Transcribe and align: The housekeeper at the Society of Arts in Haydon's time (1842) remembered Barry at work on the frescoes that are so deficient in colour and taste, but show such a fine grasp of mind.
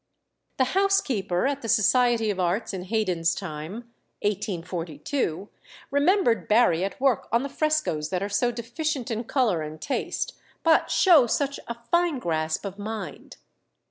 The 0.57 0.63
housekeeper 0.73 1.45
at 1.45 1.61
the 1.61 1.69
Society 1.69 2.31
of 2.31 2.39
Arts 2.39 2.73
in 2.73 2.85
Haydon's 2.85 3.35
time 3.35 3.91
(1842) 4.23 5.47
remembered 5.91 6.47
Barry 6.47 6.83
at 6.83 6.99
work 6.99 7.27
on 7.31 7.43
the 7.43 7.49
frescoes 7.49 8.09
that 8.09 8.23
are 8.23 8.27
so 8.27 8.51
deficient 8.51 9.11
in 9.11 9.23
colour 9.23 9.61
and 9.61 9.79
taste, 9.79 10.33
but 10.63 10.89
show 10.89 11.27
such 11.27 11.59
a 11.67 11.75
fine 11.91 12.17
grasp 12.17 12.65
of 12.65 12.79
mind. 12.79 13.37